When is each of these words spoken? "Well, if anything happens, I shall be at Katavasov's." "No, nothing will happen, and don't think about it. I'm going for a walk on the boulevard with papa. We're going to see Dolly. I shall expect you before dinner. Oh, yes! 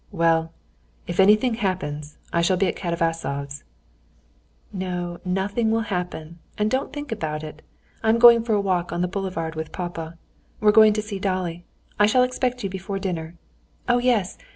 "Well, 0.11 0.51
if 1.05 1.19
anything 1.19 1.53
happens, 1.53 2.17
I 2.33 2.41
shall 2.41 2.57
be 2.57 2.65
at 2.65 2.75
Katavasov's." 2.75 3.63
"No, 4.73 5.19
nothing 5.23 5.69
will 5.69 5.81
happen, 5.93 6.39
and 6.57 6.71
don't 6.71 6.91
think 6.91 7.11
about 7.11 7.43
it. 7.43 7.61
I'm 8.01 8.17
going 8.17 8.43
for 8.43 8.53
a 8.53 8.59
walk 8.61 8.91
on 8.91 9.01
the 9.01 9.07
boulevard 9.07 9.53
with 9.53 9.71
papa. 9.71 10.17
We're 10.59 10.71
going 10.71 10.93
to 10.93 11.03
see 11.03 11.19
Dolly. 11.19 11.65
I 11.99 12.07
shall 12.07 12.23
expect 12.23 12.63
you 12.63 12.69
before 12.71 12.97
dinner. 12.97 13.35
Oh, 13.87 13.99
yes! 13.99 14.39